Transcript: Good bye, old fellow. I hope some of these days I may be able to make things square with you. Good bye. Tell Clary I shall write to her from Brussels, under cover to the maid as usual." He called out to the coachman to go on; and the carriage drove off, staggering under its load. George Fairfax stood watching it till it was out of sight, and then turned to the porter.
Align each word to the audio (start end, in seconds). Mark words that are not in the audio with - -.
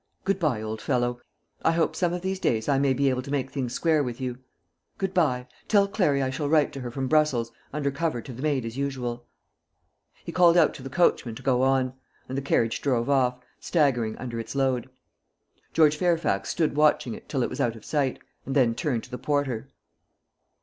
Good 0.25 0.39
bye, 0.39 0.63
old 0.63 0.81
fellow. 0.81 1.21
I 1.61 1.73
hope 1.73 1.95
some 1.95 2.11
of 2.11 2.23
these 2.23 2.39
days 2.39 2.67
I 2.67 2.79
may 2.79 2.91
be 2.91 3.11
able 3.11 3.21
to 3.21 3.29
make 3.29 3.51
things 3.51 3.73
square 3.73 4.01
with 4.01 4.19
you. 4.19 4.39
Good 4.97 5.13
bye. 5.13 5.45
Tell 5.67 5.87
Clary 5.87 6.23
I 6.23 6.31
shall 6.31 6.49
write 6.49 6.73
to 6.73 6.79
her 6.79 6.89
from 6.89 7.07
Brussels, 7.07 7.51
under 7.71 7.91
cover 7.91 8.19
to 8.19 8.33
the 8.33 8.41
maid 8.41 8.65
as 8.65 8.75
usual." 8.75 9.27
He 10.25 10.31
called 10.31 10.57
out 10.57 10.73
to 10.73 10.81
the 10.81 10.89
coachman 10.89 11.35
to 11.35 11.43
go 11.43 11.61
on; 11.61 11.93
and 12.27 12.35
the 12.35 12.41
carriage 12.41 12.81
drove 12.81 13.11
off, 13.11 13.37
staggering 13.59 14.17
under 14.17 14.39
its 14.39 14.55
load. 14.55 14.89
George 15.71 15.97
Fairfax 15.97 16.49
stood 16.49 16.75
watching 16.75 17.13
it 17.13 17.29
till 17.29 17.43
it 17.43 17.49
was 17.51 17.61
out 17.61 17.75
of 17.75 17.85
sight, 17.85 18.17
and 18.43 18.55
then 18.55 18.73
turned 18.73 19.03
to 19.03 19.11
the 19.11 19.19
porter. 19.19 19.69